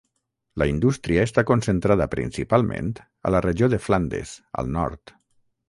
La 0.61 0.65
indústria 0.69 1.25
està 1.27 1.43
concentrada 1.49 2.07
principalment 2.15 2.89
a 3.31 3.35
la 3.37 3.43
regió 3.47 3.71
de 3.75 3.81
Flandes, 3.87 4.33
al 4.63 4.77
nord. 4.81 5.19